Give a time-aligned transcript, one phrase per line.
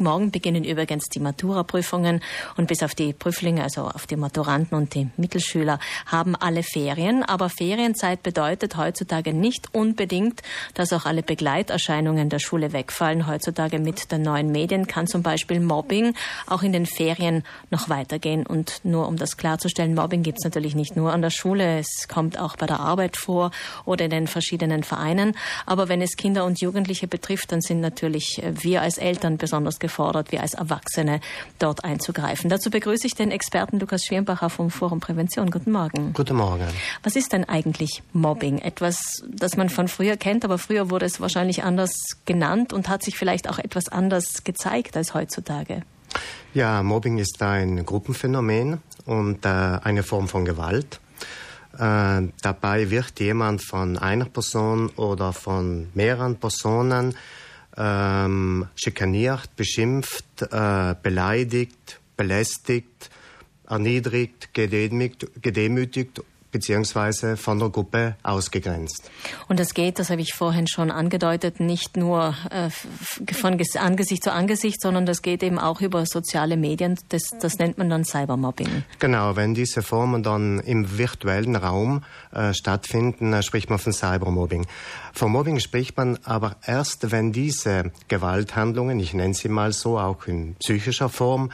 [0.00, 2.22] Morgen beginnen übrigens die Matura-Prüfungen
[2.56, 7.22] und bis auf die Prüflinge, also auf die Maturanten und die Mittelschüler, haben alle Ferien.
[7.22, 10.40] Aber Ferienzeit bedeutet heutzutage nicht unbedingt,
[10.72, 13.26] dass auch alle Begleiterscheinungen der Schule wegfallen.
[13.26, 16.14] Heutzutage mit den neuen Medien kann zum Beispiel Mobbing
[16.46, 18.46] auch in den Ferien noch weitergehen.
[18.46, 22.08] Und nur um das klarzustellen, Mobbing gibt es natürlich nicht nur an der Schule, es
[22.08, 23.50] kommt auch bei der Arbeit vor
[23.84, 25.36] oder in den verschiedenen Vereinen.
[25.66, 29.89] Aber wenn es Kinder und Jugendliche betrifft, dann sind natürlich wir als Eltern besonders gefordert
[29.90, 31.20] gefordert, wir als Erwachsene
[31.58, 32.48] dort einzugreifen.
[32.48, 35.50] Dazu begrüße ich den Experten Lukas Schwirnbacher vom Forum Prävention.
[35.50, 36.12] Guten Morgen.
[36.12, 36.68] Guten Morgen.
[37.02, 38.58] Was ist denn eigentlich Mobbing?
[38.58, 41.92] Etwas, das man von früher kennt, aber früher wurde es wahrscheinlich anders
[42.24, 45.82] genannt und hat sich vielleicht auch etwas anders gezeigt als heutzutage.
[46.54, 51.00] Ja, Mobbing ist ein Gruppenphänomen und äh, eine Form von Gewalt.
[51.74, 57.16] Äh, dabei wird jemand von einer Person oder von mehreren Personen
[57.80, 63.10] ähm, schikaniert, beschimpft, äh, beleidigt, belästigt,
[63.66, 66.22] erniedrigt, gedemütigt, gedemütigt
[66.52, 69.10] beziehungsweise von der Gruppe ausgegrenzt.
[69.48, 72.70] Und das geht, das habe ich vorhin schon angedeutet, nicht nur äh,
[73.34, 76.98] von Angesicht zu Angesicht, sondern das geht eben auch über soziale Medien.
[77.08, 78.84] Das, das nennt man dann Cybermobbing.
[78.98, 84.66] Genau, wenn diese Formen dann im virtuellen Raum äh, stattfinden, äh, spricht man von Cybermobbing.
[85.12, 90.26] Von Mobbing spricht man aber erst, wenn diese Gewalthandlungen, ich nenne sie mal so, auch
[90.26, 91.50] in psychischer Form,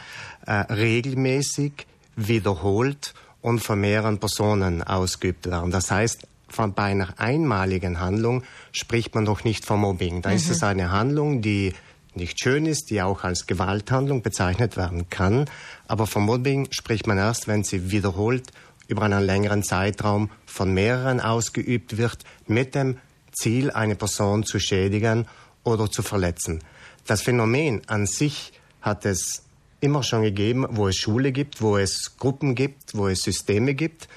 [0.46, 1.86] äh, regelmäßig
[2.16, 5.70] wiederholt und von mehreren Personen ausgeübt werden.
[5.70, 8.42] Das heißt, von, bei einer einmaligen Handlung
[8.72, 10.22] spricht man doch nicht von Mobbing.
[10.22, 10.36] Da mhm.
[10.36, 11.74] ist es eine Handlung, die
[12.14, 15.46] nicht schön ist, die auch als Gewalthandlung bezeichnet werden kann.
[15.86, 18.50] Aber von Mobbing spricht man erst, wenn sie wiederholt
[18.88, 22.98] über einen längeren Zeitraum von mehreren ausgeübt wird, mit dem
[23.32, 25.26] Ziel, eine Person zu schädigen
[25.64, 26.62] oder zu verletzen.
[27.06, 29.42] Das Phänomen an sich hat es
[29.80, 34.08] immer schon gegeben, wo es Schule gibt, wo es Gruppen gibt, wo es Systeme gibt.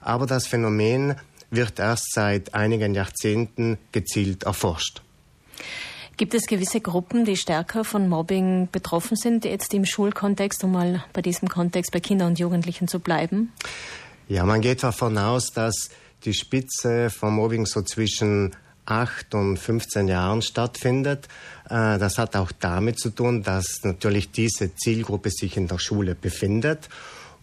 [0.00, 1.16] Aber das Phänomen
[1.50, 5.02] wird erst seit einigen Jahrzehnten gezielt erforscht.
[6.16, 11.04] Gibt es gewisse Gruppen, die stärker von Mobbing betroffen sind, jetzt im Schulkontext, um mal
[11.12, 13.52] bei diesem Kontext bei Kindern und Jugendlichen zu bleiben?
[14.26, 15.90] Ja, man geht davon aus, dass
[16.24, 18.56] die Spitze von Mobbing so zwischen
[18.90, 21.28] 8 und 15 Jahren stattfindet.
[21.68, 26.14] Äh, das hat auch damit zu tun, dass natürlich diese Zielgruppe sich in der Schule
[26.14, 26.88] befindet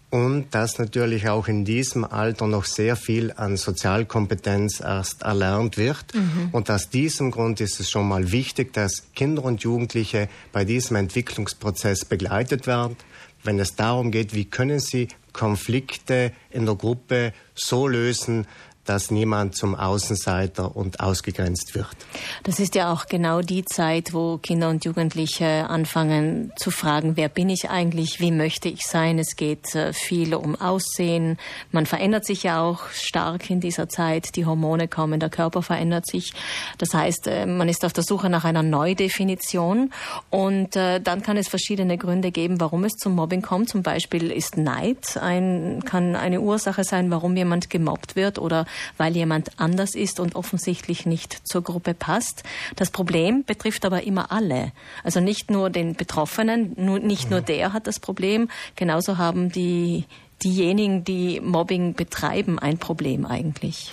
[0.10, 6.14] und dass natürlich auch in diesem Alter noch sehr viel an Sozialkompetenz erst erlernt wird.
[6.14, 6.50] Mhm.
[6.52, 10.96] Und aus diesem Grund ist es schon mal wichtig, dass Kinder und Jugendliche bei diesem
[10.96, 12.96] Entwicklungsprozess begleitet werden,
[13.44, 18.48] wenn es darum geht, wie können sie Konflikte in der Gruppe so lösen,
[18.86, 21.96] dass niemand zum Außenseiter und ausgegrenzt wird.
[22.44, 27.30] Das ist ja auch genau die Zeit, wo Kinder und Jugendliche anfangen zu fragen, wer
[27.30, 29.20] bin ich eigentlich, wie möchte ich sein.
[29.20, 31.38] Es geht äh, viel um Aussehen.
[31.72, 34.36] Man verändert sich ja auch stark in dieser Zeit.
[34.36, 36.34] Die Hormone kommen, der Körper verändert sich.
[36.78, 39.92] Das heißt, äh, man ist auf der Suche nach einer Neudefinition
[40.30, 43.70] und äh, dann kann es verschiedene Gründe geben, warum es zum Mobbing kommt.
[43.70, 48.66] Zum Beispiel ist Neid ein, kann eine Ursache sein, warum jemand gemobbt wird oder
[48.98, 52.44] weil jemand anders ist und offensichtlich nicht zur Gruppe passt.
[52.76, 54.72] Das Problem betrifft aber immer alle.
[55.04, 60.06] Also nicht nur den Betroffenen, nur, nicht nur der hat das Problem, genauso haben die
[60.44, 63.92] diejenigen, die Mobbing betreiben, ein Problem eigentlich.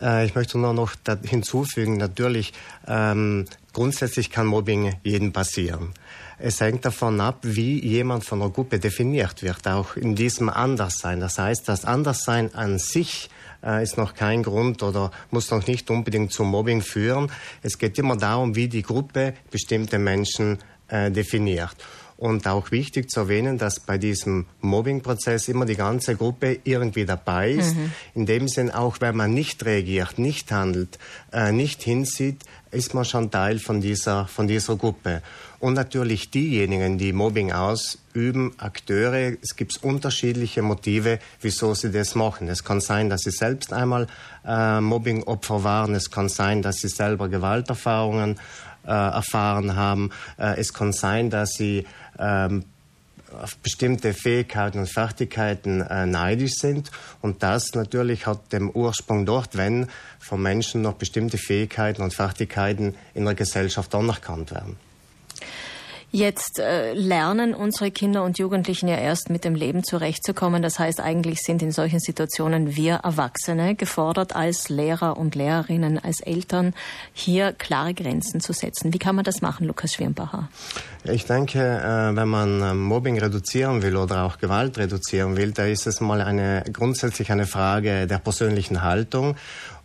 [0.00, 0.92] Äh, ich möchte nur noch
[1.24, 2.52] hinzufügen, natürlich,
[2.86, 5.92] ähm, grundsätzlich kann Mobbing jedem passieren.
[6.38, 11.18] Es hängt davon ab, wie jemand von der Gruppe definiert wird, auch in diesem Anderssein.
[11.18, 13.28] Das heißt, das Anderssein an sich
[13.64, 17.30] äh, ist noch kein Grund oder muss noch nicht unbedingt zum Mobbing führen.
[17.62, 20.58] Es geht immer darum, wie die Gruppe bestimmte Menschen
[20.88, 21.76] äh, definiert.
[22.18, 27.52] Und auch wichtig zu erwähnen, dass bei diesem Mobbing-Prozess immer die ganze Gruppe irgendwie dabei
[27.52, 27.76] ist.
[27.76, 27.92] Mhm.
[28.14, 30.98] In dem Sinn, auch wenn man nicht reagiert, nicht handelt,
[31.32, 32.42] äh, nicht hinsieht,
[32.72, 35.22] ist man schon Teil von dieser, von dieser Gruppe.
[35.60, 42.48] Und natürlich diejenigen, die Mobbing ausüben, Akteure, es gibt unterschiedliche Motive, wieso sie das machen.
[42.48, 44.08] Es kann sein, dass sie selbst einmal
[44.44, 45.94] äh, Mobbing-Opfer waren.
[45.94, 48.40] Es kann sein, dass sie selber Gewalterfahrungen
[48.86, 50.10] äh, erfahren haben.
[50.38, 51.86] Äh, es kann sein, dass sie
[52.18, 52.64] ähm,
[53.42, 56.90] auf bestimmte Fähigkeiten und Fertigkeiten äh, neidisch sind.
[57.20, 59.88] Und das natürlich hat den Ursprung dort, wenn
[60.18, 64.76] von Menschen noch bestimmte Fähigkeiten und Fertigkeiten in der Gesellschaft anerkannt werden.
[66.10, 70.62] Jetzt äh, lernen unsere Kinder und Jugendlichen ja erst mit dem Leben zurechtzukommen.
[70.62, 76.20] Das heißt, eigentlich sind in solchen Situationen wir Erwachsene gefordert, als Lehrer und Lehrerinnen, als
[76.20, 76.72] Eltern,
[77.12, 78.94] hier klare Grenzen zu setzen.
[78.94, 80.48] Wie kann man das machen, Lukas Schwirnbacher?
[81.04, 85.66] Ich denke, äh, wenn man äh, Mobbing reduzieren will oder auch Gewalt reduzieren will, da
[85.66, 89.36] ist es mal eine grundsätzlich eine Frage der persönlichen Haltung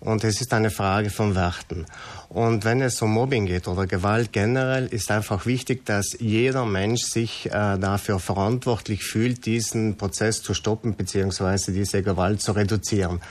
[0.04, 1.86] und es ist eine Frage von Werten.
[2.28, 7.04] Und wenn es um Mobbing geht oder Gewalt generell, ist einfach wichtig, dass jeder Mensch
[7.04, 11.72] sich äh, dafür verantwortlich fühlt, diesen Prozess zu stoppen bzw.
[11.72, 13.22] diese Gewalt zu reduzieren.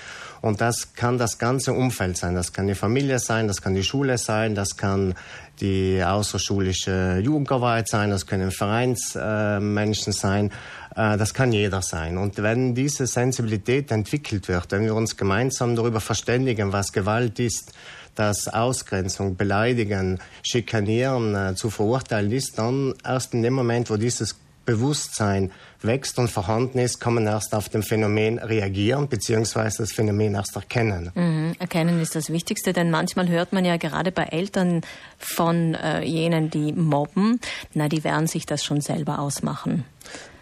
[0.43, 2.35] Und das kann das ganze Umfeld sein.
[2.35, 5.15] Das kann die Familie sein, das kann die Schule sein, das kann
[5.61, 10.51] die außerschulische Jugendarbeit sein, das können Vereinsmenschen äh, sein,
[10.97, 12.19] äh, das kann jeder sein.
[12.19, 17.73] Und wenn diese Sensibilität entwickelt wird, wenn wir uns gemeinsam darüber verständigen, was Gewalt ist,
[18.17, 24.37] dass Ausgrenzung, Beleidigen, Schikanieren äh, zu verurteilen ist, dann erst in dem Moment, wo dieses
[24.65, 25.51] Bewusstsein
[25.81, 30.55] wächst und vorhanden ist, kann man erst auf dem Phänomen reagieren beziehungsweise das Phänomen erst
[30.55, 31.11] erkennen.
[31.15, 31.55] Mhm.
[31.59, 34.83] Erkennen ist das Wichtigste, denn manchmal hört man ja gerade bei Eltern
[35.19, 37.41] von äh, jenen, die mobben,
[37.75, 39.85] na, die werden sich das schon selber ausmachen.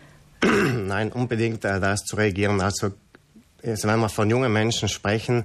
[0.43, 2.61] Nein, unbedingt äh, das zu reagieren.
[2.61, 2.93] Also,
[3.65, 5.45] also wenn wir von jungen Menschen sprechen,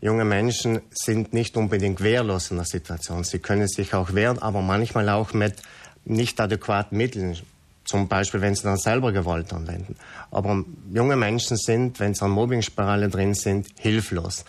[0.00, 3.24] junge Menschen sind nicht unbedingt wehrlos in der Situation.
[3.24, 5.56] Sie können sich auch wehren, aber manchmal auch mit
[6.04, 7.36] nicht adäquaten Mitteln.
[7.90, 9.96] Zum Beispiel, wenn sie dann selber Gewalt anwenden.
[10.30, 14.44] Aber junge Menschen sind, wenn sie an Mobbingspirale drin sind, hilflos.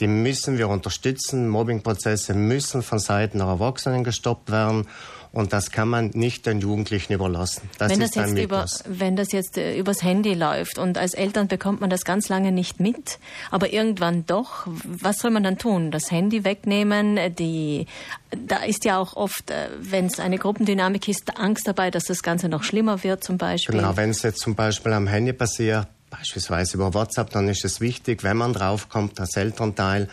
[0.00, 1.48] Die müssen wir unterstützen.
[1.48, 4.86] Mobbingprozesse müssen von Seiten der Erwachsenen gestoppt werden.
[5.32, 7.68] Und das kann man nicht den Jugendlichen überlassen.
[7.76, 11.46] Das wenn, das jetzt über, wenn das jetzt äh, übers Handy läuft und als Eltern
[11.46, 13.18] bekommt man das ganz lange nicht mit,
[13.50, 15.90] aber irgendwann doch, was soll man dann tun?
[15.90, 17.18] Das Handy wegnehmen?
[17.18, 17.84] Äh, die,
[18.30, 22.22] da ist ja auch oft, äh, wenn es eine Gruppendynamik ist, Angst dabei, dass das
[22.22, 23.76] Ganze noch schlimmer wird zum Beispiel.
[23.76, 27.80] Genau, wenn es jetzt zum Beispiel am Handy passiert, beispielsweise über WhatsApp, dann ist es
[27.80, 30.08] wichtig, wenn man draufkommt als Elternteil,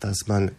[0.00, 0.52] dass man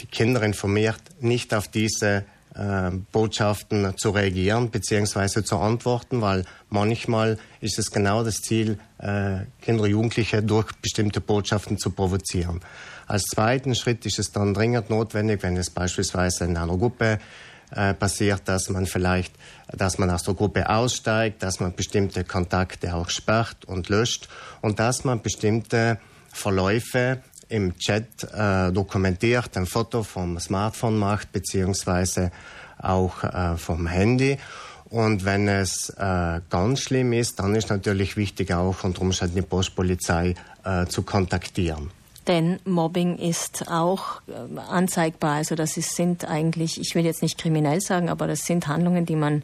[0.00, 2.24] die Kinder informiert, nicht auf diese
[2.54, 5.42] äh, Botschaften zu reagieren bzw.
[5.44, 11.78] zu antworten, weil manchmal ist es genau das Ziel, äh, Kinder Jugendliche durch bestimmte Botschaften
[11.78, 12.60] zu provozieren.
[13.06, 17.18] Als zweiten Schritt ist es dann dringend notwendig, wenn es beispielsweise in einer Gruppe
[17.74, 19.34] äh, passiert, dass man vielleicht,
[19.68, 24.28] dass man aus der Gruppe aussteigt, dass man bestimmte Kontakte auch sperrt und löscht
[24.60, 25.98] und dass man bestimmte
[26.32, 32.30] Verläufe im Chat äh, dokumentiert, ein Foto vom Smartphone macht, beziehungsweise
[32.78, 34.38] auch äh, vom Handy.
[34.90, 39.42] Und wenn es äh, ganz schlimm ist, dann ist natürlich wichtig auch unter Umständen die
[39.42, 40.34] Postpolizei
[40.64, 41.90] äh, zu kontaktieren.
[42.26, 45.36] Denn Mobbing ist auch äh, anzeigbar.
[45.36, 49.06] Also das ist, sind eigentlich, ich will jetzt nicht kriminell sagen, aber das sind Handlungen,
[49.06, 49.42] die man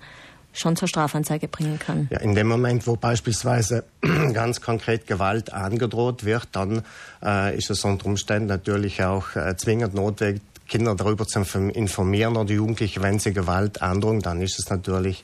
[0.53, 2.09] schon zur Strafanzeige bringen kann.
[2.11, 3.85] Ja, in dem Moment, wo beispielsweise
[4.33, 6.83] ganz konkret Gewalt angedroht wird, dann
[7.23, 12.53] äh, ist es unter Umständen natürlich auch äh, zwingend notwendig, Kinder darüber zu informieren oder
[12.53, 15.23] Jugendliche, wenn sie Gewalt androhen, dann ist es natürlich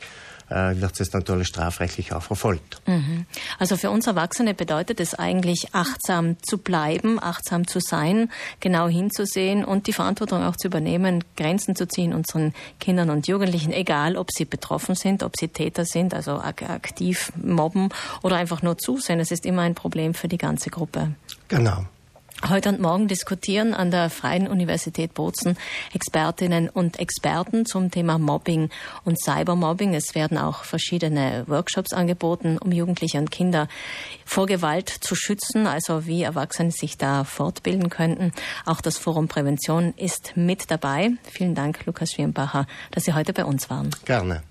[0.52, 2.80] wird es natürlich strafrechtlich auch verfolgt.
[2.86, 3.26] Mhm.
[3.58, 9.64] Also für uns Erwachsene bedeutet es eigentlich, achtsam zu bleiben, achtsam zu sein, genau hinzusehen
[9.64, 14.30] und die Verantwortung auch zu übernehmen, Grenzen zu ziehen unseren Kindern und Jugendlichen, egal ob
[14.30, 17.88] sie betroffen sind, ob sie Täter sind, also aktiv mobben
[18.22, 19.20] oder einfach nur zusehen.
[19.20, 21.14] Es ist immer ein Problem für die ganze Gruppe.
[21.48, 21.86] Genau.
[22.48, 25.56] Heute und morgen diskutieren an der Freien Universität Bozen
[25.94, 28.68] Expertinnen und Experten zum Thema Mobbing
[29.04, 29.94] und Cybermobbing.
[29.94, 33.68] Es werden auch verschiedene Workshops angeboten, um Jugendliche und Kinder
[34.24, 38.32] vor Gewalt zu schützen, also wie Erwachsene sich da fortbilden könnten.
[38.66, 41.12] Auch das Forum Prävention ist mit dabei.
[41.30, 43.90] Vielen Dank, Lukas Schwirnbacher, dass Sie heute bei uns waren.
[44.04, 44.42] Gerne.